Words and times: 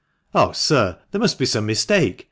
"Oh, 0.33 0.51
sir, 0.51 0.97
there 1.11 1.21
must 1.21 1.37
be 1.37 1.45
some 1.45 1.67
mistake 1.67 2.19